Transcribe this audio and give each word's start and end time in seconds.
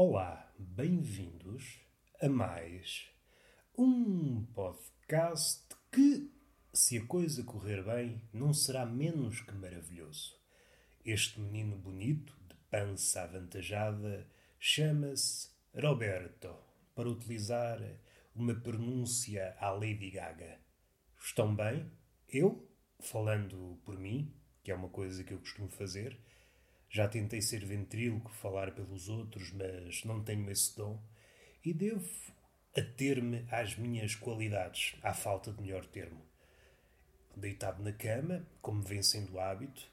Olá, 0.00 0.48
bem-vindos 0.56 1.80
a 2.22 2.28
mais 2.28 3.10
um 3.76 4.44
podcast 4.54 5.74
que, 5.90 6.30
se 6.72 6.98
a 6.98 7.04
coisa 7.04 7.42
correr 7.42 7.82
bem, 7.82 8.22
não 8.32 8.54
será 8.54 8.86
menos 8.86 9.40
que 9.40 9.52
maravilhoso. 9.52 10.38
Este 11.04 11.40
menino 11.40 11.76
bonito, 11.76 12.32
de 12.46 12.54
pança 12.70 13.22
avantajada, 13.22 14.30
chama-se 14.60 15.48
Roberto, 15.74 16.54
para 16.94 17.10
utilizar 17.10 17.80
uma 18.36 18.54
pronúncia 18.54 19.56
à 19.58 19.70
Lady 19.72 20.12
Gaga. 20.12 20.60
Estão 21.20 21.52
bem? 21.52 21.90
Eu, 22.28 22.70
falando 23.00 23.80
por 23.84 23.98
mim, 23.98 24.32
que 24.62 24.70
é 24.70 24.76
uma 24.76 24.90
coisa 24.90 25.24
que 25.24 25.34
eu 25.34 25.40
costumo 25.40 25.68
fazer, 25.68 26.16
já 26.90 27.06
tentei 27.06 27.42
ser 27.42 27.64
ventríloco, 27.64 28.30
falar 28.30 28.72
pelos 28.72 29.08
outros, 29.08 29.52
mas 29.52 30.04
não 30.04 30.22
tenho 30.22 30.50
esse 30.50 30.76
dom. 30.76 31.00
E 31.64 31.72
devo 31.74 32.08
ater-me 32.76 33.46
às 33.50 33.76
minhas 33.76 34.14
qualidades, 34.14 34.96
à 35.02 35.12
falta 35.12 35.52
de 35.52 35.60
melhor 35.60 35.84
termo. 35.86 36.22
Deitado 37.36 37.82
na 37.82 37.92
cama, 37.92 38.46
como 38.62 38.82
vem 38.82 39.02
sendo 39.02 39.38
hábito, 39.38 39.88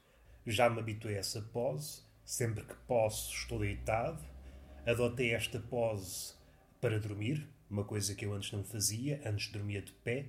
já 0.46 0.70
me 0.70 0.80
habituei 0.80 1.16
a 1.16 1.20
essa 1.20 1.42
pose. 1.42 2.02
Sempre 2.24 2.64
que 2.64 2.74
posso, 2.88 3.32
estou 3.34 3.60
deitado. 3.60 4.24
Adotei 4.84 5.32
esta 5.32 5.60
pose 5.60 6.34
para 6.80 6.98
dormir, 6.98 7.48
uma 7.68 7.84
coisa 7.84 8.14
que 8.14 8.24
eu 8.24 8.32
antes 8.32 8.52
não 8.52 8.64
fazia, 8.64 9.20
antes 9.24 9.50
dormia 9.50 9.82
de 9.82 9.92
pé. 9.92 10.26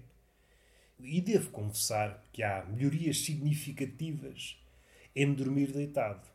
E 0.99 1.21
devo 1.21 1.51
confessar 1.51 2.23
que 2.31 2.43
há 2.43 2.65
melhorias 2.65 3.19
significativas 3.19 4.59
em 5.15 5.33
dormir 5.33 5.71
deitado. 5.71 6.27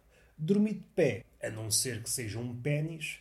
Dormir 0.44 0.74
de 0.74 0.84
pé, 0.96 1.24
a 1.40 1.48
não 1.50 1.70
ser 1.70 2.02
que 2.02 2.10
seja 2.10 2.36
um 2.40 2.60
pênis, 2.60 3.20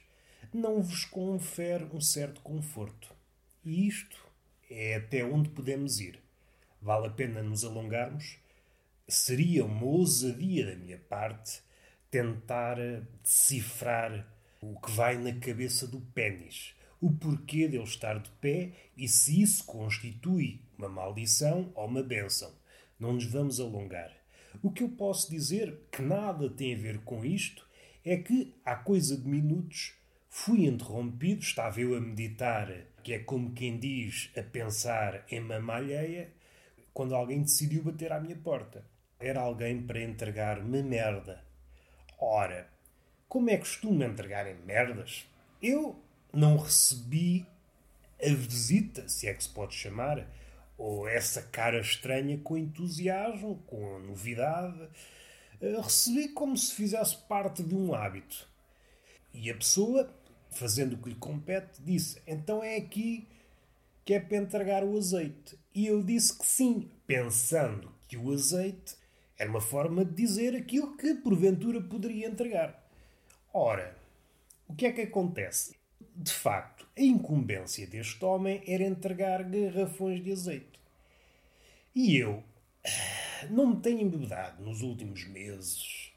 não 0.51 0.81
vos 0.81 1.05
confere 1.05 1.83
um 1.93 2.01
certo 2.01 2.41
conforto. 2.41 3.13
E 3.63 3.87
isto 3.87 4.17
é 4.67 4.95
até 4.95 5.23
onde 5.23 5.49
podemos 5.49 5.99
ir. 5.99 6.19
Vale 6.81 7.05
a 7.05 7.11
pena 7.11 7.43
nos 7.43 7.63
alongarmos? 7.63 8.39
Seria 9.07 9.63
uma 9.63 9.85
ousadia 9.85 10.65
da 10.65 10.75
minha 10.75 10.97
parte 10.97 11.61
tentar 12.09 12.77
decifrar 13.21 14.27
o 14.59 14.79
que 14.79 14.89
vai 14.89 15.15
na 15.15 15.39
cabeça 15.39 15.85
do 15.85 16.01
pênis, 16.01 16.73
o 16.99 17.11
porquê 17.11 17.67
dele 17.67 17.83
estar 17.83 18.17
de 18.17 18.31
pé 18.41 18.71
e 18.97 19.07
se 19.07 19.43
isso 19.43 19.63
constitui 19.65 20.59
uma 20.75 20.89
maldição 20.89 21.71
ou 21.75 21.85
uma 21.85 22.01
bênção. 22.01 22.51
Não 22.99 23.13
nos 23.13 23.25
vamos 23.25 23.59
alongar. 23.59 24.20
O 24.61 24.71
que 24.71 24.83
eu 24.83 24.89
posso 24.89 25.29
dizer, 25.29 25.87
que 25.91 26.01
nada 26.01 26.49
tem 26.49 26.75
a 26.75 26.77
ver 26.77 26.99
com 26.99 27.23
isto, 27.23 27.67
é 28.03 28.17
que, 28.17 28.53
há 28.65 28.75
coisa 28.75 29.17
de 29.17 29.27
minutos, 29.27 29.93
fui 30.29 30.65
interrompido, 30.65 31.41
estava 31.41 31.79
eu 31.79 31.95
a 31.95 32.01
meditar, 32.01 32.71
que 33.03 33.13
é 33.13 33.19
como 33.19 33.53
quem 33.53 33.77
diz, 33.77 34.31
a 34.37 34.41
pensar 34.41 35.25
em 35.29 35.39
mamá 35.39 35.75
alheia, 35.75 36.31
quando 36.93 37.15
alguém 37.15 37.41
decidiu 37.41 37.83
bater 37.83 38.11
à 38.11 38.19
minha 38.19 38.35
porta. 38.35 38.83
Era 39.19 39.41
alguém 39.41 39.81
para 39.81 40.01
entregar-me 40.01 40.81
merda. 40.81 41.43
Ora, 42.19 42.67
como 43.27 43.49
é 43.49 43.57
costume 43.57 44.05
entregarem 44.05 44.55
merdas? 44.65 45.25
Eu 45.61 45.99
não 46.33 46.57
recebi 46.57 47.45
a 48.21 48.33
visita, 48.33 49.07
se 49.07 49.27
é 49.27 49.33
que 49.33 49.43
se 49.43 49.49
pode 49.49 49.73
chamar, 49.73 50.27
ou 50.81 51.07
essa 51.07 51.43
cara 51.43 51.79
estranha 51.79 52.39
com 52.39 52.57
entusiasmo, 52.57 53.61
com 53.67 53.99
novidade. 53.99 54.89
Eh, 55.61 55.79
recebi 55.79 56.29
como 56.29 56.57
se 56.57 56.73
fizesse 56.73 57.17
parte 57.27 57.61
de 57.61 57.75
um 57.75 57.93
hábito. 57.93 58.49
E 59.31 59.51
a 59.51 59.55
pessoa, 59.55 60.11
fazendo 60.49 60.93
o 60.93 60.97
que 60.97 61.09
lhe 61.09 61.15
compete, 61.15 61.79
disse: 61.83 62.19
Então 62.25 62.63
é 62.63 62.77
aqui 62.77 63.27
que 64.03 64.15
é 64.15 64.19
para 64.19 64.37
entregar 64.37 64.83
o 64.83 64.97
azeite. 64.97 65.55
E 65.73 65.85
eu 65.85 66.01
disse 66.01 66.35
que 66.35 66.45
sim, 66.45 66.89
pensando 67.05 67.93
que 68.07 68.17
o 68.17 68.33
azeite 68.33 68.95
era 69.37 69.51
uma 69.51 69.61
forma 69.61 70.03
de 70.03 70.15
dizer 70.15 70.55
aquilo 70.55 70.97
que 70.97 71.13
porventura 71.13 71.79
poderia 71.79 72.27
entregar. 72.27 72.83
Ora, 73.53 73.95
o 74.67 74.73
que 74.73 74.87
é 74.87 74.91
que 74.91 75.01
acontece? 75.01 75.75
De 76.15 76.31
facto, 76.31 76.85
a 76.97 77.01
incumbência 77.01 77.87
deste 77.87 78.23
homem 78.23 78.61
era 78.67 78.83
entregar 78.83 79.43
garrafões 79.43 80.23
de 80.23 80.31
azeite. 80.31 80.79
E 81.95 82.17
eu 82.17 82.43
não 83.49 83.67
me 83.67 83.81
tenho 83.81 84.01
embebedado 84.01 84.63
nos 84.63 84.81
últimos 84.81 85.25
meses. 85.27 86.11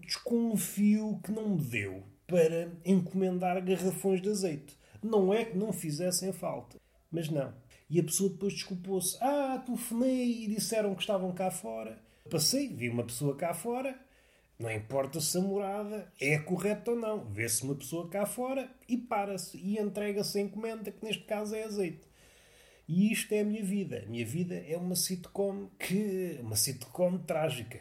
Desconfio 0.00 1.20
que 1.22 1.32
não 1.32 1.50
me 1.50 1.62
deu 1.62 2.02
para 2.26 2.70
encomendar 2.84 3.62
garrafões 3.62 4.20
de 4.20 4.30
azeite. 4.30 4.76
Não 5.02 5.32
é 5.32 5.44
que 5.44 5.56
não 5.56 5.72
fizessem 5.72 6.32
falta, 6.32 6.78
mas 7.10 7.28
não. 7.28 7.52
E 7.90 8.00
a 8.00 8.02
pessoa 8.02 8.30
depois 8.30 8.54
desculpou-se. 8.54 9.16
Ah, 9.20 9.62
telefonei 9.64 10.44
e 10.44 10.48
disseram 10.48 10.94
que 10.94 11.02
estavam 11.02 11.32
cá 11.32 11.50
fora. 11.50 12.02
Passei, 12.30 12.68
vi 12.68 12.88
uma 12.88 13.04
pessoa 13.04 13.36
cá 13.36 13.52
fora. 13.52 13.98
Não 14.58 14.70
importa 14.70 15.20
se 15.20 15.36
a 15.36 15.40
morada 15.40 16.12
é 16.20 16.38
correta 16.38 16.92
ou 16.92 16.96
não. 16.96 17.24
Vê-se 17.32 17.64
uma 17.64 17.74
pessoa 17.74 18.08
cá 18.08 18.24
fora 18.24 18.70
e 18.88 18.96
para-se 18.96 19.56
e 19.56 19.78
entrega-se 19.78 20.38
a 20.38 20.42
encomenda, 20.42 20.92
que 20.92 21.04
neste 21.04 21.24
caso 21.24 21.54
é 21.54 21.64
azeite. 21.64 22.06
E 22.86 23.10
isto 23.12 23.32
é 23.32 23.40
a 23.40 23.44
minha 23.44 23.64
vida. 23.64 24.02
A 24.04 24.08
minha 24.08 24.24
vida 24.24 24.54
é 24.54 24.76
uma 24.76 24.94
sitcom 24.94 25.68
que. 25.78 26.38
uma 26.40 26.56
sitcom 26.56 27.18
trágica. 27.18 27.80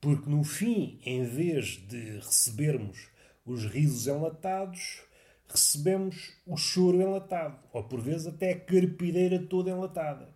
Porque 0.00 0.28
no 0.28 0.44
fim, 0.44 1.00
em 1.04 1.24
vez 1.24 1.78
de 1.88 2.18
recebermos 2.18 3.08
os 3.44 3.64
risos 3.64 4.06
enlatados, 4.06 5.00
recebemos 5.48 6.32
o 6.46 6.56
choro 6.56 7.00
enlatado. 7.00 7.58
Ou 7.72 7.82
por 7.82 8.00
vezes 8.00 8.26
até 8.26 8.52
a 8.52 8.60
carpideira 8.60 9.38
toda 9.38 9.70
enlatada. 9.70 10.28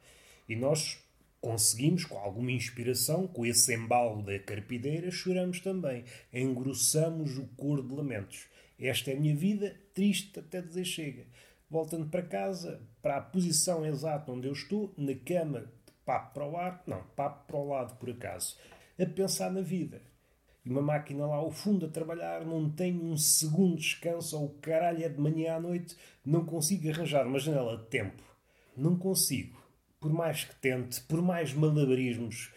E 0.49 0.57
nós 0.57 0.99
conseguimos, 1.41 2.05
com 2.05 2.19
alguma 2.19 2.53
inspiração, 2.53 3.27
com 3.27 3.47
esse 3.47 3.75
embalo 3.75 4.23
da 4.23 4.39
carpideira, 4.39 5.11
choramos 5.11 5.61
também. 5.61 6.05
Engrossamos 6.33 7.39
o 7.39 7.47
coro 7.57 7.83
de 7.83 7.95
lamentos. 7.95 8.47
Esta 8.79 9.11
é 9.11 9.17
a 9.17 9.21
minha 9.21 9.35
vida, 9.35 9.75
triste 9.93 10.39
até 10.39 10.63
dizer 10.63 10.85
chega 10.85 11.27
voltando 11.71 12.09
para 12.09 12.23
casa, 12.23 12.81
para 13.03 13.17
a 13.17 13.21
posição 13.21 13.85
exata 13.85 14.33
onde 14.33 14.49
eu 14.49 14.53
estou, 14.53 14.93
na 14.97 15.15
cama, 15.15 15.71
papo 16.05 16.35
para 16.35 16.49
o 16.49 16.57
ar, 16.57 16.83
não, 16.87 17.03
papo 17.15 17.47
para 17.47 17.57
o 17.57 17.69
lado 17.69 17.97
por 17.97 18.11
acaso, 18.11 18.57
a 18.99 19.07
pensar 19.07 19.51
na 19.51 19.61
vida. 19.61 20.03
E 20.65 20.71
uma 20.71 20.83
máquina 20.83 21.27
lá 21.27 21.37
ao 21.37 21.51
fundo 21.51 21.87
a 21.87 21.91
trabalhar, 21.91 22.45
não 22.45 22.71
tenho 22.71 23.03
um 23.03 23.17
segundo 23.17 23.77
de 23.77 23.83
descanso, 23.83 24.39
ou 24.41 24.51
caralho 24.61 25.05
é 25.05 25.09
de 25.09 25.21
manhã 25.21 25.57
à 25.57 25.61
noite, 25.61 25.97
não 26.25 26.45
consigo 26.45 26.89
arranjar 26.89 27.27
uma 27.27 27.39
janela 27.39 27.77
de 27.77 27.87
tempo. 27.87 28.23
Não 28.77 28.97
consigo. 28.97 29.58
Por 30.01 30.13
mais 30.13 30.45
que 30.45 30.55
tente, 30.57 31.01
por 31.03 31.21
mais 31.21 31.53
malabarismos, 31.53 32.53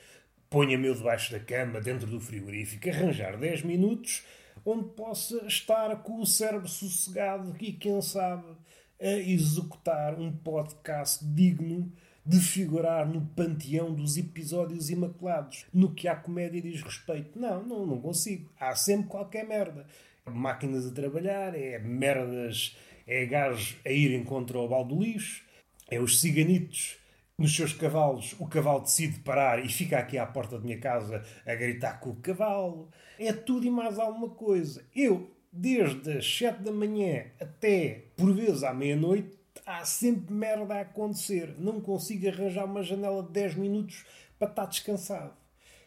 ponha-me 0.50 0.94
debaixo 0.94 1.32
da 1.32 1.40
cama, 1.40 1.82
dentro 1.82 2.08
do 2.08 2.20
frigorífico, 2.20 2.88
arranjar 2.90 3.38
10 3.38 3.64
minutos 3.64 4.24
onde 4.66 4.90
possa 4.90 5.46
estar 5.48 6.04
com 6.04 6.22
o 6.22 6.26
cérebro 6.26 6.68
sossegado 6.68 7.56
e, 7.60 7.74
quem 7.74 8.02
sabe, 8.02 8.46
a 9.00 9.14
executar 9.14 10.20
um 10.20 10.32
podcast 10.32 11.26
digno 11.26 11.92
de 12.24 12.40
figurar 12.40 13.08
no 13.08 13.26
panteão 13.36 13.92
dos 13.94 14.18
episódios 14.18 14.92
imaculados, 14.92 15.66
no 15.74 15.92
que 15.94 16.08
à 16.08 16.16
comédia 16.16 16.62
diz 16.62 16.82
respeito. 16.84 17.40
Não, 17.40 17.64
não, 17.64 17.86
não 17.86 18.00
consigo. 18.00 18.52
Há 18.60 18.76
sempre 18.76 19.08
qualquer 19.08 19.48
merda. 19.48 19.88
Máquinas 20.26 20.86
a 20.86 20.92
trabalhar, 20.92 21.56
é 21.56 21.80
merdas, 21.80 22.78
é 23.08 23.26
gajos 23.26 23.76
a 23.84 23.90
irem 23.90 24.24
contra 24.24 24.60
o 24.60 24.68
balde 24.68 24.94
do 24.94 25.02
lixo, 25.02 25.44
é 25.90 26.00
os 26.00 26.22
ciganitos 26.22 27.01
nos 27.42 27.56
seus 27.56 27.74
cavalos, 27.74 28.36
o 28.40 28.48
cavalo 28.48 28.82
decide 28.82 29.20
parar 29.20 29.64
e 29.66 29.68
fica 29.68 29.98
aqui 29.98 30.18
à 30.18 30.26
porta 30.26 30.58
da 30.58 30.64
minha 30.64 30.80
casa 30.80 31.24
a 31.46 31.56
gritar 31.56 32.00
com 32.00 32.12
o 32.12 32.16
cavalo. 32.16 32.90
É 33.20 33.34
tudo 33.34 33.66
e 33.66 33.70
mais 33.70 33.98
alguma 34.00 34.30
coisa. 34.30 34.86
Eu 34.96 35.30
desde 35.52 36.18
as 36.18 36.38
7 36.38 36.62
da 36.62 36.72
manhã 36.72 37.26
até, 37.40 38.06
por 38.16 38.34
vezes, 38.34 38.64
à 38.64 38.74
meia-noite, 38.74 39.38
há 39.66 39.84
sempre 39.84 40.34
merda 40.34 40.76
a 40.76 40.82
acontecer. 40.82 41.56
Não 41.58 41.82
consigo 41.82 42.28
arranjar 42.28 42.66
uma 42.66 42.84
janela 42.84 43.24
de 43.24 43.32
10 43.32 43.56
minutos 43.56 44.06
para 44.40 44.50
estar 44.50 44.66
descansado. 44.66 45.34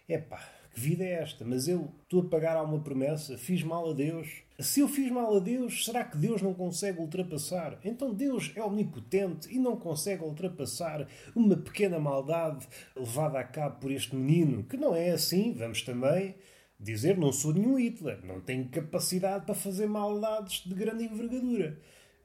Epá, 0.08 0.42
que 0.74 0.80
vida 0.80 1.04
é 1.04 1.22
esta? 1.22 1.44
Mas 1.44 1.68
eu 1.68 1.88
estou 2.02 2.22
a 2.22 2.28
pagar 2.28 2.56
a 2.56 2.62
uma 2.62 2.80
promessa, 2.80 3.38
fiz 3.38 3.62
mal 3.62 3.90
a 3.90 3.92
Deus. 3.94 4.42
Se 4.58 4.80
eu 4.80 4.88
fiz 4.88 5.10
mal 5.10 5.36
a 5.36 5.40
Deus, 5.40 5.84
será 5.84 6.04
que 6.04 6.18
Deus 6.18 6.42
não 6.42 6.52
consegue 6.52 7.00
ultrapassar? 7.00 7.78
Então 7.84 8.12
Deus 8.12 8.52
é 8.56 8.62
omnipotente 8.62 9.52
e 9.54 9.58
não 9.58 9.76
consegue 9.76 10.24
ultrapassar 10.24 11.06
uma 11.34 11.56
pequena 11.56 11.98
maldade 11.98 12.66
levada 12.96 13.38
a 13.38 13.44
cabo 13.44 13.78
por 13.80 13.90
este 13.90 14.14
menino, 14.14 14.64
que 14.64 14.76
não 14.76 14.94
é 14.94 15.10
assim, 15.10 15.52
vamos 15.52 15.82
também 15.82 16.34
dizer 16.78 17.16
não 17.16 17.32
sou 17.32 17.54
nenhum 17.54 17.78
Hitler, 17.78 18.24
não 18.24 18.40
tenho 18.40 18.68
capacidade 18.68 19.46
para 19.46 19.54
fazer 19.54 19.86
maldades 19.86 20.64
de 20.66 20.74
grande 20.74 21.04
envergadura. 21.04 21.78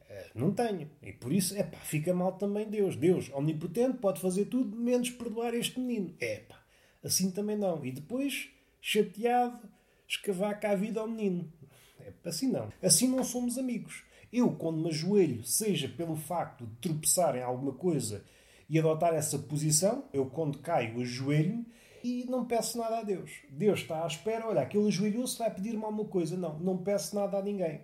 Eh, 0.10 0.32
não 0.34 0.52
tenho. 0.52 0.90
E 1.04 1.14
por 1.14 1.32
isso, 1.32 1.56
é 1.56 1.64
pá, 1.64 1.78
fica 1.78 2.14
mal 2.14 2.34
também 2.34 2.68
Deus. 2.68 2.96
Deus, 2.96 3.32
omnipotente, 3.34 4.00
pode 4.00 4.20
fazer 4.20 4.46
tudo 4.46 4.76
menos 4.76 5.12
perdoar 5.12 5.54
este 5.54 5.80
menino. 5.80 6.16
É 6.20 6.40
pá, 6.40 6.59
assim 7.04 7.32
também 7.32 7.58
não. 7.58 7.86
E 7.86 7.92
depois, 7.92 8.50
chateado, 8.82 9.60
escavaca 10.08 10.70
a 10.70 10.76
vida 10.76 11.00
ao 11.00 11.08
menino. 11.08 11.52
assim 12.24 12.48
não. 12.48 12.72
Assim 12.82 13.08
não 13.08 13.24
somos 13.24 13.58
amigos. 13.58 14.04
Eu, 14.32 14.52
quando 14.56 14.82
me 14.82 14.90
ajoelho, 14.90 15.44
seja 15.44 15.90
pelo 15.90 16.16
facto 16.16 16.66
de 16.66 16.76
tropeçar 16.76 17.36
em 17.36 17.42
alguma 17.42 17.74
coisa 17.74 18.24
e 18.70 18.78
adotar 18.78 19.14
essa 19.14 19.40
posição, 19.40 20.06
eu, 20.14 20.28
quando 20.28 20.60
caio, 20.60 21.02
ajoelho-me 21.02 21.66
e 22.04 22.26
não 22.26 22.46
peço 22.46 22.78
nada 22.78 23.00
a 23.00 23.04
Deus. 23.04 23.32
Deus 23.50 23.80
está 23.80 24.04
à 24.04 24.08
espera, 24.08 24.48
olha, 24.48 24.62
aquele 24.62 24.88
ajoelhou-se, 24.88 25.38
vai 25.38 25.54
pedir-me 25.54 25.84
alguma 25.84 26.06
coisa. 26.06 26.38
Não, 26.38 26.60
não 26.60 26.78
peço 26.78 27.16
nada 27.16 27.38
a 27.38 27.42
ninguém. 27.42 27.82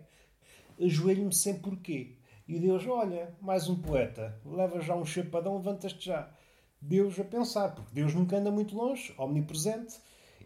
Ajoelho-me 0.80 1.34
sem 1.34 1.60
porquê. 1.60 2.18
E 2.48 2.60
Deus, 2.60 2.86
olha, 2.86 3.34
mais 3.42 3.68
um 3.68 3.82
poeta, 3.82 4.40
leva 4.46 4.80
já 4.80 4.96
um 4.96 5.04
chapadão, 5.04 5.58
levantas-te 5.58 6.06
já. 6.06 6.32
Deus 6.82 7.20
a 7.20 7.24
pensar, 7.24 7.74
porque 7.74 7.94
Deus 7.94 8.14
nunca 8.14 8.38
anda 8.38 8.52
muito 8.52 8.76
longe, 8.76 9.14
omnipresente, 9.18 9.96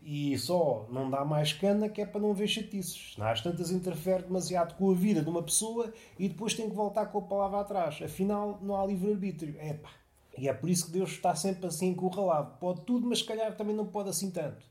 e 0.01 0.37
só 0.37 0.87
não 0.89 1.09
dá 1.09 1.25
mais 1.25 1.53
cana 1.53 1.89
que 1.89 2.01
é 2.01 2.05
para 2.05 2.21
não 2.21 2.33
ver 2.33 2.47
chatices. 2.47 3.15
Às 3.19 3.41
tantas 3.41 3.69
interfere 3.69 4.23
demasiado 4.23 4.75
com 4.75 4.91
a 4.91 4.93
vida 4.93 5.21
de 5.21 5.29
uma 5.29 5.43
pessoa 5.43 5.93
e 6.17 6.29
depois 6.29 6.53
tem 6.53 6.69
que 6.69 6.75
voltar 6.75 7.07
com 7.07 7.19
a 7.19 7.23
palavra 7.23 7.59
atrás. 7.59 8.01
Afinal, 8.01 8.59
não 8.61 8.75
há 8.75 8.85
livre-arbítrio. 8.85 9.55
E 10.37 10.47
é 10.47 10.53
por 10.53 10.69
isso 10.69 10.85
que 10.85 10.91
Deus 10.91 11.11
está 11.11 11.35
sempre 11.35 11.67
assim 11.67 11.89
encurralado. 11.89 12.57
Pode 12.59 12.81
tudo, 12.81 13.07
mas 13.07 13.19
se 13.19 13.25
calhar 13.25 13.55
também 13.57 13.75
não 13.75 13.85
pode 13.85 14.09
assim 14.09 14.31
tanto. 14.31 14.65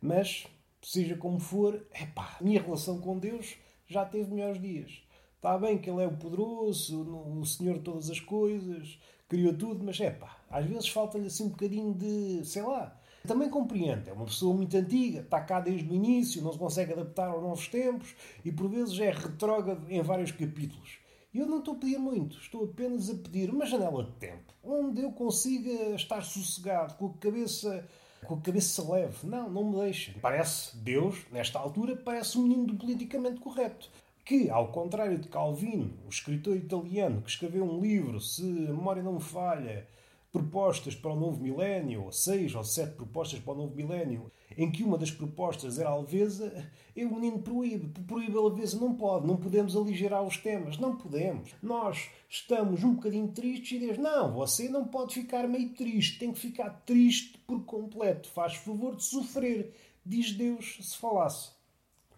Mas, 0.00 0.46
seja 0.82 1.16
como 1.16 1.38
for, 1.38 1.86
epá, 1.94 2.36
a 2.40 2.42
minha 2.42 2.60
relação 2.60 3.00
com 3.00 3.18
Deus 3.18 3.54
já 3.86 4.04
teve 4.04 4.32
melhores 4.32 4.60
dias. 4.60 5.02
Está 5.36 5.56
bem 5.56 5.78
que 5.78 5.88
Ele 5.88 6.02
é 6.02 6.06
o 6.06 6.16
poderoso, 6.16 7.00
o 7.00 7.46
Senhor 7.46 7.78
de 7.78 7.84
todas 7.84 8.10
as 8.10 8.20
coisas, 8.20 8.98
criou 9.30 9.54
tudo, 9.54 9.82
mas 9.84 9.98
é 10.00 10.10
pá, 10.10 10.36
às 10.50 10.66
vezes 10.66 10.88
falta-lhe 10.88 11.28
assim 11.28 11.44
um 11.44 11.50
bocadinho 11.50 11.94
de, 11.94 12.44
sei 12.44 12.62
lá, 12.62 13.00
também 13.26 13.48
compreendo, 13.48 14.08
é 14.08 14.12
uma 14.12 14.24
pessoa 14.24 14.54
muito 14.54 14.76
antiga, 14.76 15.20
está 15.20 15.40
cá 15.40 15.60
desde 15.60 15.88
o 15.88 15.94
início, 15.94 16.42
não 16.42 16.52
se 16.52 16.58
consegue 16.58 16.92
adaptar 16.92 17.28
aos 17.28 17.40
novos 17.40 17.68
tempos 17.68 18.14
e 18.44 18.50
por 18.50 18.68
vezes 18.68 18.98
é 18.98 19.10
retrógrado 19.10 19.88
em 19.88 20.02
vários 20.02 20.32
capítulos. 20.32 20.98
E 21.32 21.38
eu 21.38 21.46
não 21.46 21.60
estou 21.60 21.74
a 21.74 21.76
pedir 21.78 21.98
muito, 21.98 22.36
estou 22.38 22.64
apenas 22.64 23.08
a 23.08 23.14
pedir 23.14 23.50
uma 23.50 23.64
janela 23.64 24.02
de 24.02 24.12
tempo 24.12 24.52
onde 24.64 25.00
eu 25.00 25.12
consiga 25.12 25.94
estar 25.94 26.22
sossegado, 26.22 26.94
com 26.94 27.06
a 27.06 27.14
cabeça 27.14 27.88
com 28.26 28.34
a 28.34 28.40
cabeça 28.40 28.86
leve. 28.92 29.26
Não, 29.26 29.48
não 29.48 29.64
me 29.64 29.80
deixe. 29.80 30.12
Parece, 30.20 30.76
Deus, 30.76 31.16
nesta 31.32 31.58
altura, 31.58 31.96
parece 31.96 32.36
um 32.36 32.42
menino 32.42 32.66
do 32.66 32.74
politicamente 32.74 33.40
correto 33.40 33.88
que, 34.30 34.48
ao 34.48 34.68
contrário 34.68 35.18
de 35.18 35.26
Calvino, 35.26 35.92
o 36.06 36.08
escritor 36.08 36.56
italiano 36.56 37.20
que 37.20 37.28
escreveu 37.28 37.64
um 37.64 37.80
livro, 37.80 38.20
se 38.20 38.44
a 38.44 38.72
memória 38.72 39.02
não 39.02 39.14
me 39.14 39.20
falha, 39.20 39.88
propostas 40.30 40.94
para 40.94 41.10
o 41.10 41.18
novo 41.18 41.42
milénio, 41.42 42.06
seis 42.12 42.54
ou 42.54 42.62
sete 42.62 42.94
propostas 42.94 43.40
para 43.40 43.54
o 43.54 43.56
novo 43.56 43.74
milénio, 43.74 44.30
em 44.56 44.70
que 44.70 44.84
uma 44.84 44.96
das 44.96 45.10
propostas 45.10 45.80
era 45.80 45.88
a 45.88 45.98
leveza, 45.98 46.70
e 46.94 47.04
o 47.04 47.12
menino 47.12 47.40
proíbe. 47.40 47.88
Proíbe 48.02 48.38
a 48.38 48.42
leveza. 48.42 48.78
Não 48.78 48.94
pode, 48.94 49.26
não 49.26 49.36
podemos 49.36 49.76
aligerar 49.76 50.22
os 50.22 50.36
temas. 50.36 50.78
Não 50.78 50.94
podemos. 50.94 51.52
Nós 51.60 52.08
estamos 52.28 52.84
um 52.84 52.94
bocadinho 52.94 53.32
tristes 53.32 53.72
e 53.72 53.84
Deus, 53.84 53.98
não, 53.98 54.32
você 54.32 54.68
não 54.68 54.84
pode 54.84 55.12
ficar 55.12 55.48
meio 55.48 55.70
triste, 55.70 56.20
tem 56.20 56.32
que 56.32 56.38
ficar 56.38 56.70
triste 56.86 57.36
por 57.48 57.64
completo. 57.64 58.28
Faz 58.28 58.54
favor 58.54 58.94
de 58.94 59.02
sofrer, 59.02 59.74
diz 60.06 60.30
Deus 60.30 60.78
se 60.82 60.96
falasse. 60.96 61.58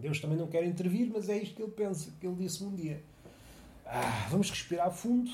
Deus 0.02 0.20
também 0.20 0.36
não 0.36 0.48
quer 0.48 0.64
intervir, 0.64 1.08
mas 1.14 1.28
é 1.28 1.38
isto 1.38 1.54
que 1.54 1.62
ele 1.62 1.70
pensa, 1.70 2.10
que 2.20 2.26
ele 2.26 2.34
disse 2.34 2.64
um 2.64 2.74
dia. 2.74 3.00
Ah, 3.86 4.26
vamos 4.30 4.50
respirar 4.50 4.90
fundo. 4.90 5.30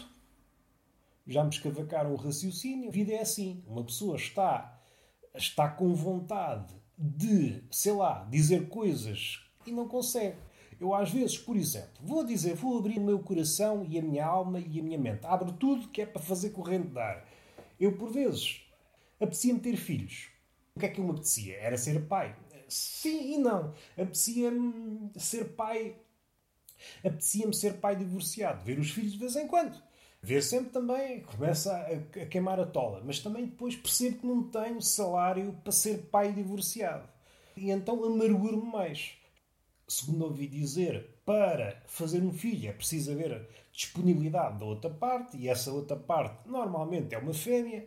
Já 1.27 1.43
me 1.43 1.49
escavacaram 1.49 2.13
o 2.13 2.17
raciocínio. 2.17 2.91
A 2.91 2.93
vida 2.93 3.15
é 3.15 3.23
assim. 3.23 3.65
Uma 3.67 3.83
pessoa 3.83 4.17
está, 4.17 4.79
está 5.35 5.71
com 5.71 5.95
vontade 5.95 6.75
de, 6.99 7.65
sei 7.71 7.93
lá, 7.93 8.27
dizer 8.31 8.69
coisas 8.69 9.43
e 9.67 9.73
não 9.73 9.89
consegue. 9.89 10.37
Eu, 10.79 10.95
às 10.95 11.11
vezes, 11.11 11.39
por 11.39 11.57
exemplo, 11.57 11.89
vou 12.03 12.23
dizer, 12.23 12.55
vou 12.55 12.79
abrir 12.79 12.99
o 12.99 13.05
meu 13.05 13.21
coração 13.21 13.87
e 13.89 13.99
a 13.99 14.03
minha 14.03 14.27
alma 14.27 14.61
e 14.61 14.81
a 14.81 14.83
minha 14.83 14.99
mente. 14.99 15.25
Abro 15.25 15.51
tudo 15.51 15.89
que 15.89 16.03
é 16.03 16.07
para 16.07 16.21
fazer 16.21 16.51
corrente 16.51 16.89
de 16.89 16.99
ar. 16.99 17.27
Eu, 17.81 17.97
por 17.97 18.13
vezes, 18.13 18.61
apetecia-me 19.19 19.61
ter 19.61 19.77
filhos. 19.77 20.29
O 20.77 20.81
que 20.81 20.85
é 20.85 20.89
que 20.91 21.01
eu 21.01 21.05
me 21.05 21.13
apetecia? 21.13 21.57
Era 21.57 21.79
ser 21.79 22.07
pai 22.07 22.37
sim 22.69 23.35
e 23.35 23.39
não. 23.39 23.75
Apetecia-me 23.93 25.11
ser 25.17 25.57
pai. 25.57 25.97
Apetecia-me 27.05 27.55
ser 27.55 27.75
pai 27.75 27.97
divorciado, 27.97 28.65
ver 28.65 28.79
os 28.79 28.91
filhos 28.91 29.13
de 29.13 29.19
vez 29.19 29.37
em 29.37 29.47
quando. 29.47 29.83
Ver 30.21 30.43
sempre 30.43 30.71
também, 30.71 31.23
começa 31.23 31.73
a, 31.73 32.23
a 32.23 32.27
queimar 32.27 32.59
a 32.59 32.67
tola, 32.67 33.03
mas 33.05 33.21
também 33.21 33.47
depois 33.47 33.77
percebo 33.77 34.19
que 34.19 34.27
não 34.27 34.43
tenho 34.43 34.83
salário 34.83 35.53
para 35.63 35.73
ser 35.73 36.09
pai 36.11 36.33
divorciado. 36.33 37.09
E 37.57 37.71
então 37.71 38.05
amarguro-me 38.05 38.71
mais. 38.71 39.13
Segundo 39.87 40.25
ouvi 40.25 40.47
dizer, 40.47 41.21
para 41.25 41.83
fazer 41.87 42.23
um 42.23 42.33
filho 42.33 42.69
é 42.69 42.73
preciso 42.73 43.13
haver 43.13 43.49
disponibilidade 43.73 44.59
da 44.59 44.65
outra 44.65 44.91
parte, 44.91 45.37
e 45.37 45.49
essa 45.49 45.73
outra 45.73 45.97
parte 45.97 46.49
normalmente 46.49 47.15
é 47.15 47.19
uma 47.19 47.33
fêmea. 47.33 47.87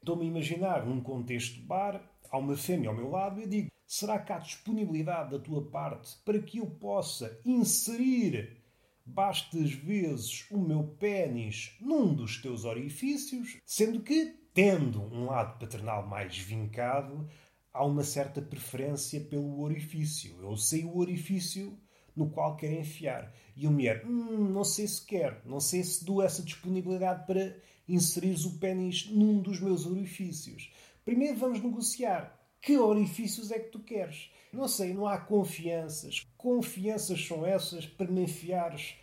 Estou-me 0.00 0.24
a 0.24 0.28
imaginar 0.28 0.86
num 0.86 1.00
contexto 1.00 1.60
bar, 1.60 2.02
há 2.30 2.38
uma 2.38 2.56
fêmea 2.56 2.88
ao 2.88 2.96
meu 2.96 3.10
lado 3.10 3.38
e 3.38 3.42
eu 3.44 3.48
digo: 3.48 3.71
será 3.92 4.18
que 4.18 4.32
há 4.32 4.38
disponibilidade 4.38 5.32
da 5.32 5.38
tua 5.38 5.62
parte 5.66 6.16
para 6.24 6.40
que 6.40 6.56
eu 6.56 6.66
possa 6.66 7.38
inserir 7.44 8.56
bastas 9.04 9.70
vezes 9.70 10.46
o 10.50 10.56
meu 10.56 10.82
pênis 10.98 11.76
num 11.78 12.14
dos 12.14 12.40
teus 12.40 12.64
orifícios, 12.64 13.58
sendo 13.66 14.00
que, 14.00 14.34
tendo 14.54 15.02
um 15.02 15.26
lado 15.26 15.58
paternal 15.58 16.06
mais 16.06 16.38
vincado, 16.38 17.28
há 17.70 17.84
uma 17.84 18.02
certa 18.02 18.40
preferência 18.40 19.20
pelo 19.20 19.60
orifício. 19.60 20.38
Eu 20.40 20.56
sei 20.56 20.84
o 20.84 20.96
orifício 20.96 21.78
no 22.16 22.30
qual 22.30 22.56
quero 22.56 22.80
enfiar. 22.80 23.30
E 23.54 23.66
a 23.66 23.70
mulher, 23.70 24.06
hum, 24.06 24.48
não 24.54 24.64
sei 24.64 24.88
se 24.88 25.04
quer, 25.04 25.42
não 25.44 25.60
sei 25.60 25.84
se 25.84 26.02
dou 26.02 26.22
essa 26.22 26.42
disponibilidade 26.42 27.26
para 27.26 27.54
inserires 27.86 28.46
o 28.46 28.58
pênis 28.58 29.10
num 29.10 29.42
dos 29.42 29.60
meus 29.60 29.84
orifícios. 29.84 30.72
Primeiro 31.04 31.36
vamos 31.36 31.60
negociar. 31.60 32.41
Que 32.62 32.78
orifícios 32.78 33.50
é 33.50 33.58
que 33.58 33.70
tu 33.70 33.80
queres? 33.80 34.30
Não 34.52 34.68
sei, 34.68 34.94
não 34.94 35.08
há 35.08 35.18
confianças. 35.18 36.24
Confianças 36.38 37.26
são 37.26 37.44
essas 37.44 37.86
para 37.86 38.06
me 38.06 38.22
enfiares 38.22 38.94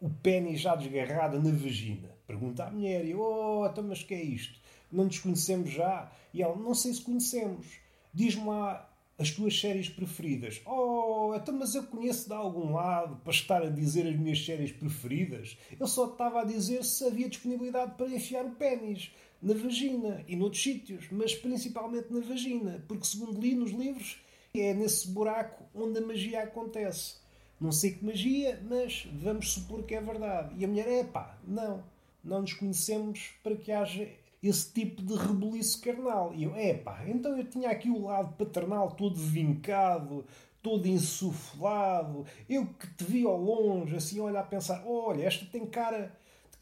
o 0.00 0.08
pênis 0.08 0.62
já 0.62 0.74
desgarrado 0.74 1.38
na 1.38 1.50
vagina? 1.50 2.08
Pergunta 2.26 2.64
à 2.64 2.70
mulher. 2.70 3.04
E, 3.04 3.14
oh, 3.14 3.68
então, 3.70 3.84
mas 3.84 4.02
que 4.02 4.14
é 4.14 4.22
isto? 4.22 4.58
Não 4.90 5.04
nos 5.04 5.18
conhecemos 5.18 5.70
já? 5.70 6.10
E 6.32 6.42
ela, 6.42 6.56
não 6.56 6.74
sei 6.74 6.94
se 6.94 7.02
conhecemos. 7.02 7.66
Diz-me 8.14 8.46
lá 8.46 8.90
as 9.18 9.30
tuas 9.30 9.60
séries 9.60 9.90
preferidas. 9.90 10.62
Oh, 10.64 11.34
então, 11.36 11.54
mas 11.54 11.74
eu 11.74 11.82
conheço 11.82 12.28
de 12.28 12.34
algum 12.34 12.72
lado 12.72 13.16
para 13.16 13.32
estar 13.32 13.62
a 13.62 13.68
dizer 13.68 14.06
as 14.06 14.16
minhas 14.16 14.42
séries 14.42 14.72
preferidas. 14.72 15.58
Eu 15.78 15.86
só 15.86 16.06
estava 16.06 16.40
a 16.40 16.44
dizer 16.44 16.82
se 16.82 17.04
havia 17.04 17.28
disponibilidade 17.28 17.94
para 17.94 18.08
enfiar 18.08 18.46
o 18.46 18.52
pênis 18.52 19.12
na 19.42 19.54
vagina 19.54 20.24
e 20.28 20.36
noutros 20.36 20.62
sítios, 20.62 21.06
mas 21.10 21.34
principalmente 21.34 22.12
na 22.12 22.20
vagina, 22.20 22.84
porque, 22.86 23.04
segundo 23.04 23.40
li 23.40 23.54
nos 23.54 23.72
livros, 23.72 24.22
é 24.54 24.72
nesse 24.72 25.08
buraco 25.08 25.64
onde 25.74 25.98
a 25.98 26.06
magia 26.06 26.42
acontece. 26.42 27.16
Não 27.60 27.72
sei 27.72 27.92
que 27.92 28.04
magia, 28.04 28.60
mas 28.68 29.06
vamos 29.12 29.52
supor 29.52 29.82
que 29.82 29.94
é 29.94 30.00
verdade. 30.00 30.54
E 30.58 30.64
a 30.64 30.68
mulher 30.68 30.88
é 30.88 31.04
pá, 31.04 31.38
não, 31.46 31.82
não 32.22 32.42
nos 32.42 32.52
conhecemos 32.52 33.34
para 33.42 33.56
que 33.56 33.72
haja 33.72 34.08
esse 34.42 34.72
tipo 34.72 35.02
de 35.02 35.14
rebuliço 35.14 35.80
carnal. 35.80 36.32
E 36.34 36.44
eu, 36.44 36.54
é 36.54 36.74
pá, 36.74 37.04
então 37.06 37.36
eu 37.36 37.44
tinha 37.44 37.70
aqui 37.70 37.88
o 37.88 38.04
lado 38.04 38.34
paternal 38.36 38.90
todo 38.92 39.16
vincado, 39.16 40.24
todo 40.62 40.86
insuflado. 40.86 42.26
Eu 42.48 42.66
que 42.66 42.94
te 42.94 43.04
vi 43.04 43.24
ao 43.24 43.40
longe, 43.40 43.96
assim, 43.96 44.20
olha 44.20 44.40
a 44.40 44.44
pensar: 44.44 44.84
olha, 44.86 45.24
esta 45.24 45.46
tem 45.46 45.66
cara 45.66 46.12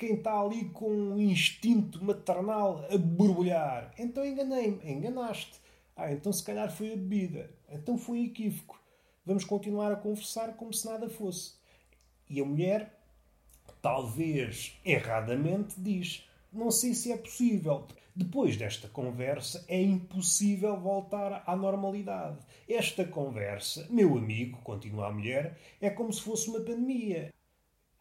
quem 0.00 0.14
está 0.14 0.40
ali 0.40 0.64
com 0.70 0.90
um 0.90 1.20
instinto 1.20 2.02
maternal 2.02 2.86
a 2.90 2.96
borbulhar. 2.96 3.92
Então 3.98 4.24
enganei-me, 4.24 4.80
enganaste. 4.90 5.60
Ah, 5.94 6.10
então 6.10 6.32
se 6.32 6.42
calhar 6.42 6.74
foi 6.74 6.94
a 6.94 6.96
bebida. 6.96 7.50
Então 7.68 7.98
foi 7.98 8.24
equívoco. 8.24 8.80
Vamos 9.26 9.44
continuar 9.44 9.92
a 9.92 9.96
conversar 9.96 10.56
como 10.56 10.72
se 10.72 10.86
nada 10.86 11.10
fosse. 11.10 11.52
E 12.30 12.40
a 12.40 12.44
mulher, 12.46 12.98
talvez 13.82 14.80
erradamente, 14.86 15.74
diz: 15.78 16.26
Não 16.50 16.70
sei 16.70 16.94
se 16.94 17.12
é 17.12 17.18
possível. 17.18 17.86
Depois 18.16 18.56
desta 18.56 18.88
conversa, 18.88 19.64
é 19.68 19.80
impossível 19.80 20.80
voltar 20.80 21.44
à 21.46 21.54
normalidade. 21.54 22.38
Esta 22.66 23.04
conversa, 23.04 23.86
meu 23.90 24.16
amigo, 24.16 24.58
continua 24.62 25.08
a 25.08 25.12
mulher, 25.12 25.58
é 25.78 25.90
como 25.90 26.12
se 26.12 26.22
fosse 26.22 26.48
uma 26.48 26.60
pandemia. 26.60 27.32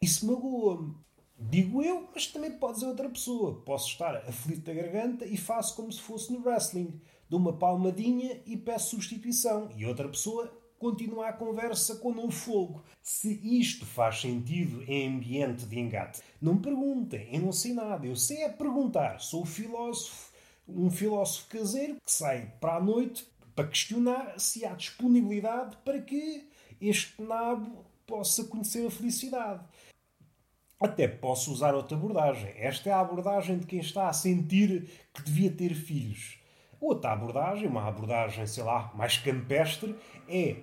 Isso 0.00 0.26
magoa-me. 0.26 0.94
Digo 1.40 1.82
eu, 1.82 2.06
mas 2.14 2.26
também 2.26 2.52
pode 2.52 2.80
ser 2.80 2.86
outra 2.86 3.08
pessoa. 3.08 3.62
Posso 3.62 3.88
estar 3.88 4.14
aflito 4.28 4.62
da 4.62 4.74
garganta 4.74 5.24
e 5.24 5.38
faço 5.38 5.74
como 5.74 5.90
se 5.90 6.00
fosse 6.00 6.30
no 6.30 6.44
wrestling. 6.44 7.00
Dou 7.30 7.40
uma 7.40 7.56
palmadinha 7.56 8.42
e 8.44 8.58
peço 8.58 8.90
substituição. 8.90 9.70
E 9.74 9.86
outra 9.86 10.06
pessoa 10.06 10.52
continua 10.78 11.28
a 11.28 11.32
conversa 11.32 11.96
com 11.96 12.10
um 12.10 12.30
fogo. 12.30 12.82
Se 13.02 13.40
isto 13.58 13.86
faz 13.86 14.20
sentido 14.20 14.82
em 14.86 15.08
ambiente 15.08 15.64
de 15.64 15.78
engate, 15.78 16.20
não 16.40 16.54
me 16.54 16.60
perguntem, 16.60 17.28
eu 17.32 17.40
não 17.40 17.52
sei 17.52 17.72
nada. 17.72 18.06
Eu 18.06 18.16
sei 18.16 18.42
é 18.42 18.48
perguntar. 18.48 19.20
Sou 19.20 19.46
filósofo, 19.46 20.32
um 20.68 20.90
filósofo 20.90 21.48
caseiro 21.48 21.94
que 21.94 22.12
sai 22.12 22.52
para 22.60 22.76
a 22.76 22.82
noite 22.82 23.26
para 23.54 23.66
questionar 23.68 24.38
se 24.38 24.64
há 24.64 24.74
disponibilidade 24.74 25.76
para 25.84 26.00
que 26.00 26.48
este 26.80 27.20
nabo 27.22 27.84
possa 28.06 28.44
conhecer 28.44 28.86
a 28.86 28.90
felicidade. 28.90 29.62
Até 30.80 31.06
posso 31.06 31.52
usar 31.52 31.74
outra 31.74 31.96
abordagem. 31.96 32.52
Esta 32.56 32.88
é 32.88 32.92
a 32.92 33.00
abordagem 33.00 33.58
de 33.58 33.66
quem 33.66 33.80
está 33.80 34.08
a 34.08 34.12
sentir 34.12 34.88
que 35.12 35.22
devia 35.22 35.50
ter 35.50 35.74
filhos. 35.74 36.38
Outra 36.80 37.12
abordagem, 37.12 37.68
uma 37.68 37.86
abordagem, 37.86 38.46
sei 38.46 38.64
lá, 38.64 38.90
mais 38.94 39.18
campestre, 39.18 39.94
é 40.26 40.56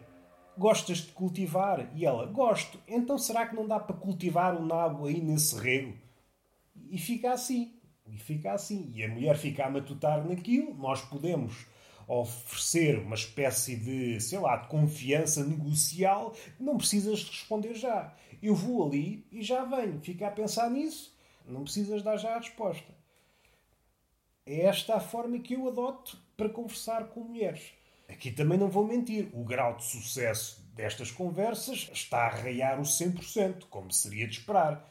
Gostas 0.57 0.97
de 0.97 1.11
cultivar? 1.11 1.87
E 1.95 2.03
ela, 2.03 2.25
gosto. 2.25 2.79
Então 2.87 3.17
será 3.17 3.45
que 3.45 3.55
não 3.55 3.67
dá 3.67 3.79
para 3.79 3.95
cultivar 3.95 4.59
o 4.59 4.65
nabo 4.65 5.05
aí 5.05 5.21
nesse 5.21 5.55
rego? 5.55 5.93
E 6.89 6.97
fica 6.97 7.31
assim. 7.31 7.75
E 8.07 8.17
fica 8.17 8.53
assim. 8.53 8.91
E 8.95 9.03
a 9.03 9.07
mulher 9.07 9.37
fica 9.37 9.65
a 9.65 9.69
matutar 9.69 10.27
naquilo. 10.27 10.73
Nós 10.73 11.01
podemos 11.01 11.67
oferecer 12.07 12.97
uma 12.97 13.13
espécie 13.13 13.75
de, 13.75 14.19
sei 14.19 14.39
lá, 14.39 14.57
de 14.57 14.67
confiança 14.67 15.45
negocial. 15.45 16.33
Não 16.59 16.77
precisas 16.77 17.23
responder 17.23 17.75
já. 17.75 18.15
Eu 18.41 18.55
vou 18.55 18.85
ali 18.85 19.25
e 19.31 19.41
já 19.41 19.63
venho. 19.63 19.99
Fica 20.01 20.27
a 20.27 20.31
pensar 20.31 20.69
nisso. 20.69 21.15
Não 21.45 21.63
precisas 21.63 22.03
dar 22.03 22.17
já 22.17 22.35
a 22.35 22.39
resposta. 22.39 22.93
É 24.45 24.61
esta 24.61 24.95
a 24.95 24.99
forma 24.99 25.39
que 25.39 25.55
eu 25.55 25.67
adoto 25.67 26.17
para 26.35 26.49
conversar 26.49 27.07
com 27.09 27.21
mulheres. 27.21 27.73
Aqui 28.07 28.31
também 28.31 28.57
não 28.57 28.69
vou 28.69 28.87
mentir, 28.87 29.29
o 29.33 29.43
grau 29.43 29.75
de 29.75 29.83
sucesso 29.83 30.65
destas 30.73 31.11
conversas 31.11 31.89
está 31.91 32.27
a 32.27 32.29
raiar 32.29 32.79
o 32.79 32.83
100%, 32.83 33.65
como 33.69 33.91
seria 33.91 34.27
de 34.27 34.37
esperar. 34.37 34.89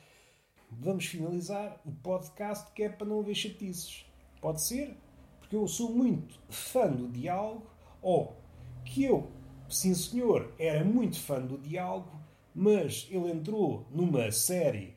Vamos 0.71 1.07
finalizar 1.07 1.81
o 1.87 1.93
podcast 1.93 2.71
que 2.73 2.83
é 2.83 2.89
para 2.89 3.07
não 3.07 3.21
haver 3.21 3.35
chatices. 3.35 4.05
Pode 4.41 4.61
ser? 4.61 4.97
Porque 5.39 5.57
eu 5.57 5.67
sou 5.67 5.91
muito 5.93 6.39
fã 6.51 6.89
do 6.89 7.09
diálogo, 7.09 7.71
ou 8.03 8.37
que 8.85 9.05
eu, 9.05 9.31
sim 9.71 9.95
senhor, 9.95 10.53
era 10.59 10.85
muito 10.85 11.19
fã 11.21 11.41
do 11.41 11.57
diálogo, 11.57 12.21
mas 12.59 13.07
ele 13.11 13.31
entrou 13.31 13.87
numa 13.91 14.33
série 14.33 14.95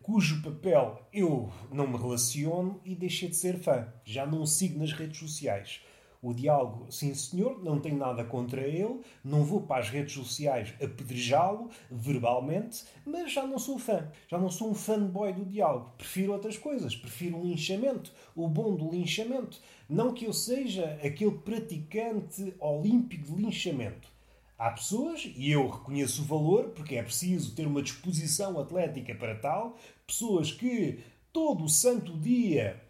cujo 0.00 0.40
papel 0.40 1.06
eu 1.12 1.52
não 1.70 1.86
me 1.86 1.98
relaciono 1.98 2.80
e 2.82 2.94
deixei 2.94 3.28
de 3.28 3.36
ser 3.36 3.58
fã. 3.58 3.86
Já 4.06 4.24
não 4.24 4.46
sigo 4.46 4.78
nas 4.78 4.90
redes 4.90 5.18
sociais. 5.18 5.82
O 6.22 6.32
diálogo, 6.32 6.90
sim 6.90 7.12
senhor, 7.12 7.62
não 7.62 7.78
tenho 7.78 7.98
nada 7.98 8.24
contra 8.24 8.62
ele, 8.62 9.02
não 9.22 9.44
vou 9.44 9.60
para 9.60 9.82
as 9.82 9.90
redes 9.90 10.14
sociais 10.14 10.72
apedrejá-lo 10.82 11.68
verbalmente, 11.90 12.84
mas 13.04 13.30
já 13.30 13.46
não 13.46 13.58
sou 13.58 13.78
fã. 13.78 14.10
Já 14.26 14.38
não 14.38 14.48
sou 14.48 14.70
um 14.70 14.74
fanboy 14.74 15.34
do 15.34 15.44
diálogo. 15.44 15.92
Prefiro 15.98 16.32
outras 16.32 16.56
coisas. 16.56 16.96
Prefiro 16.96 17.36
um 17.36 17.44
linchamento. 17.44 18.10
O 18.34 18.48
bom 18.48 18.74
do 18.74 18.90
linchamento. 18.90 19.60
Não 19.86 20.14
que 20.14 20.24
eu 20.24 20.32
seja 20.32 20.98
aquele 21.04 21.32
praticante 21.32 22.54
olímpico 22.58 23.26
de 23.26 23.42
linchamento. 23.42 24.13
Há 24.56 24.70
pessoas, 24.70 25.28
e 25.36 25.50
eu 25.50 25.68
reconheço 25.68 26.22
o 26.22 26.26
valor, 26.26 26.70
porque 26.70 26.94
é 26.94 27.02
preciso 27.02 27.54
ter 27.54 27.66
uma 27.66 27.82
disposição 27.82 28.58
atlética 28.58 29.14
para 29.14 29.34
tal, 29.34 29.76
pessoas 30.06 30.52
que 30.52 31.00
todo 31.32 31.64
o 31.64 31.68
santo 31.68 32.16
dia 32.18 32.80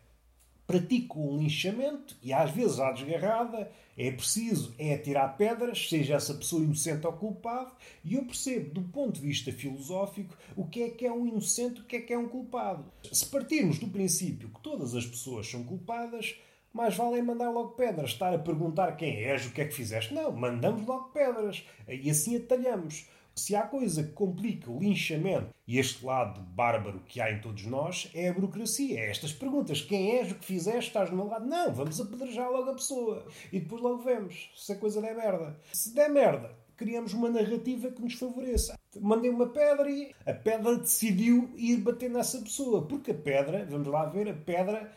praticam 0.67 1.31
um 1.31 1.39
linchamento 1.39 2.17
e 2.23 2.33
às 2.33 2.51
vezes 2.51 2.81
à 2.81 2.91
desgarrada 2.93 3.71
é 3.97 4.11
preciso 4.11 4.75
é 4.79 4.97
tirar 4.97 5.37
pedras, 5.37 5.89
seja 5.89 6.15
essa 6.15 6.35
pessoa 6.35 6.63
inocente 6.63 7.07
ou 7.07 7.13
culpado, 7.13 7.73
e 8.05 8.15
eu 8.15 8.25
percebo 8.25 8.75
do 8.75 8.83
ponto 8.83 9.15
de 9.15 9.21
vista 9.21 9.53
filosófico 9.53 10.37
o 10.57 10.67
que 10.67 10.83
é 10.83 10.91
que 10.91 11.07
é 11.07 11.13
um 11.13 11.27
inocente, 11.27 11.81
o 11.81 11.85
que 11.85 11.97
é 11.97 12.01
que 12.01 12.13
é 12.13 12.19
um 12.19 12.29
culpado. 12.29 12.85
Se 13.13 13.27
partirmos 13.27 13.79
do 13.79 13.89
princípio 13.89 14.49
que 14.49 14.61
todas 14.61 14.95
as 14.95 15.07
pessoas 15.07 15.49
são 15.49 15.63
culpadas, 15.63 16.35
mais 16.75 16.97
vale 16.97 17.23
mandar 17.23 17.51
logo 17.51 17.71
pedras, 17.71 18.11
estar 18.11 18.35
a 18.35 18.39
perguntar 18.39 18.97
quem 18.97 19.23
és, 19.23 19.47
o 19.47 19.53
que 19.53 19.61
é 19.61 19.65
que 19.65 19.73
fizeste. 19.73 20.13
Não, 20.13 20.33
mandamos 20.33 20.85
logo 20.85 21.11
pedras 21.11 21.65
e 21.89 22.11
assim 22.11 22.37
atalhamos. 22.37 23.09
Se 23.33 23.55
há 23.57 23.63
coisa 23.63 24.03
que 24.03 24.13
complica 24.13 24.71
o 24.71 24.79
linchamento 24.79 25.53
e 25.67 25.79
este 25.79 26.05
lado 26.05 26.41
bárbaro 26.41 27.01
que 27.07 27.21
há 27.21 27.33
em 27.33 27.41
todos 27.41 27.65
nós, 27.67 28.11
é 28.15 28.29
a 28.29 28.33
burocracia. 28.33 29.01
É 29.01 29.11
estas 29.11 29.33
perguntas. 29.33 29.81
Quem 29.81 30.19
és, 30.19 30.31
o 30.31 30.37
que 30.37 30.45
fizeste, 30.45 30.89
estás 30.89 31.11
no 31.11 31.17
meu 31.17 31.27
lado? 31.27 31.47
Não, 31.47 31.73
vamos 31.73 32.01
apedrejar 32.01 32.51
logo 32.51 32.71
a 32.71 32.75
pessoa. 32.75 33.27
E 33.53 33.59
depois 33.59 33.81
logo 33.81 34.03
vemos 34.03 34.51
se 34.57 34.73
a 34.73 34.77
coisa 34.77 35.01
der 35.01 35.17
merda. 35.17 35.59
Se 35.73 35.93
der 35.93 36.11
merda, 36.11 36.57
criamos 36.77 37.13
uma 37.13 37.29
narrativa 37.29 37.91
que 37.91 38.03
nos 38.03 38.15
favoreça. 38.15 38.79
Mandei 39.01 39.31
uma 39.31 39.49
pedra 39.49 39.91
e 39.91 40.13
a 40.25 40.33
pedra 40.33 40.77
decidiu 40.77 41.51
ir 41.57 41.79
bater 41.79 42.11
nessa 42.11 42.39
pessoa. 42.39 42.87
Porque 42.87 43.11
a 43.11 43.15
pedra, 43.15 43.67
vamos 43.69 43.89
lá 43.89 44.07
ver, 44.07 44.29
a 44.29 44.35
pedra 44.35 44.93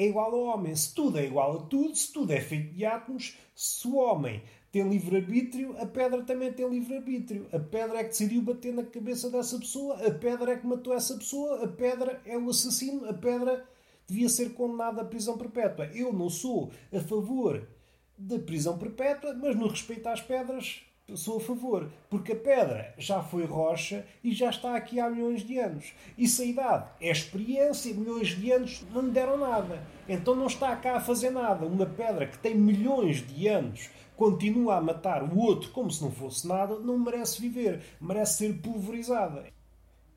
é 0.00 0.06
igual 0.06 0.34
ao 0.34 0.44
homem. 0.44 0.74
Se 0.74 0.94
tudo 0.94 1.18
é 1.18 1.26
igual 1.26 1.58
a 1.58 1.62
tudo, 1.64 1.94
se 1.94 2.10
tudo 2.10 2.32
é 2.32 2.40
feito 2.40 2.72
de 2.72 2.86
átomos, 2.86 3.36
se 3.54 3.86
o 3.86 3.96
homem 3.96 4.42
tem 4.72 4.88
livre-arbítrio, 4.88 5.76
a 5.78 5.84
pedra 5.84 6.22
também 6.22 6.50
tem 6.50 6.66
livre-arbítrio. 6.66 7.46
A 7.52 7.58
pedra 7.58 7.98
é 7.98 8.04
que 8.04 8.08
decidiu 8.08 8.40
bater 8.40 8.72
na 8.72 8.82
cabeça 8.82 9.28
dessa 9.28 9.58
pessoa, 9.58 9.96
a 10.06 10.10
pedra 10.10 10.52
é 10.52 10.56
que 10.56 10.66
matou 10.66 10.94
essa 10.94 11.14
pessoa, 11.18 11.64
a 11.64 11.68
pedra 11.68 12.18
é 12.24 12.38
o 12.38 12.48
assassino, 12.48 13.06
a 13.10 13.12
pedra 13.12 13.68
devia 14.08 14.30
ser 14.30 14.54
condenada 14.54 15.02
à 15.02 15.04
prisão 15.04 15.36
perpétua. 15.36 15.86
Eu 15.94 16.14
não 16.14 16.30
sou 16.30 16.70
a 16.94 17.00
favor 17.00 17.68
da 18.16 18.38
prisão 18.38 18.78
perpétua, 18.78 19.34
mas 19.34 19.54
no 19.54 19.68
respeito 19.68 20.08
às 20.08 20.22
pedras 20.22 20.82
sou 21.16 21.38
a 21.38 21.40
favor, 21.40 21.90
porque 22.08 22.32
a 22.32 22.36
pedra 22.36 22.94
já 22.98 23.22
foi 23.22 23.44
rocha 23.44 24.04
e 24.22 24.32
já 24.32 24.50
está 24.50 24.76
aqui 24.76 25.00
há 25.00 25.08
milhões 25.08 25.42
de 25.42 25.58
anos. 25.58 25.92
Se 26.26 26.42
a 26.42 26.44
idade 26.44 26.88
é 27.00 27.10
experiência, 27.10 27.94
milhões 27.94 28.28
de 28.28 28.50
anos 28.52 28.84
não 28.92 29.02
lhe 29.02 29.10
deram 29.10 29.36
nada. 29.36 29.82
Então 30.08 30.34
não 30.34 30.46
está 30.46 30.74
cá 30.76 30.96
a 30.96 31.00
fazer 31.00 31.30
nada. 31.30 31.66
Uma 31.66 31.86
pedra 31.86 32.26
que 32.26 32.38
tem 32.38 32.54
milhões 32.54 33.26
de 33.26 33.48
anos 33.48 33.90
continua 34.16 34.76
a 34.76 34.80
matar 34.80 35.22
o 35.22 35.38
outro 35.38 35.70
como 35.70 35.90
se 35.90 36.02
não 36.02 36.10
fosse 36.10 36.46
nada, 36.46 36.78
não 36.78 36.98
merece 36.98 37.40
viver, 37.40 37.80
merece 38.00 38.38
ser 38.38 38.60
pulverizada. 38.60 39.46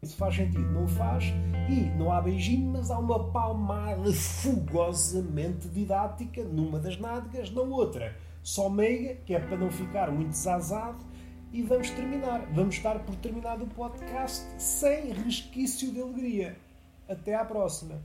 Isso 0.02 0.18
faz 0.18 0.36
sentido? 0.36 0.70
Não 0.70 0.86
faz. 0.86 1.24
E 1.70 1.98
não 1.98 2.12
há 2.12 2.22
beijinho, 2.22 2.74
mas 2.74 2.92
há 2.92 3.00
uma 3.00 3.32
palmada 3.32 4.12
fogosamente 4.12 5.70
didática 5.70 6.44
numa 6.44 6.78
das 6.78 6.98
nádegas, 6.98 7.50
na 7.52 7.62
outra. 7.62 8.14
Só 8.44 8.70
meiga, 8.70 9.16
que 9.26 9.34
é 9.34 9.40
para 9.40 9.58
não 9.58 9.72
ficar 9.72 10.12
muito 10.12 10.32
desazado. 10.32 11.00
E 11.52 11.62
vamos 11.62 11.90
terminar. 11.92 12.46
Vamos 12.54 12.76
estar 12.76 13.00
por 13.00 13.16
terminado 13.16 13.64
o 13.64 13.68
podcast 13.68 14.44
sem 14.58 15.14
resquício 15.14 15.92
de 15.92 16.02
alegria. 16.02 16.58
Até 17.08 17.36
à 17.36 17.46
próxima. 17.46 18.02